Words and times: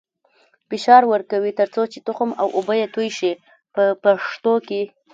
فشار 0.69 1.03
ورکوي 1.13 1.51
تر 1.59 1.67
څو 1.73 1.81
چې 1.91 1.97
اوبه 2.01 2.13
او 2.41 2.47
تخم 2.61 2.79
یې 2.81 2.87
توی 2.95 3.09
شي 3.17 3.31
په 3.73 3.83
پښتو 4.03 4.53
کې. 4.67 4.81